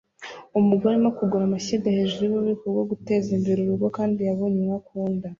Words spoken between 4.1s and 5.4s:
yabonye imwe akunda